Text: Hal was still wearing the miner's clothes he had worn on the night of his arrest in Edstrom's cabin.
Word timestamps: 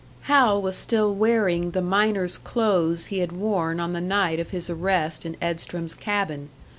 Hal 0.21 0.59
was 0.59 0.75
still 0.75 1.13
wearing 1.13 1.69
the 1.71 1.79
miner's 1.83 2.39
clothes 2.39 3.05
he 3.05 3.19
had 3.19 3.31
worn 3.31 3.79
on 3.79 3.93
the 3.93 4.01
night 4.01 4.39
of 4.39 4.49
his 4.49 4.67
arrest 4.67 5.27
in 5.27 5.37
Edstrom's 5.39 5.93
cabin. 5.93 6.49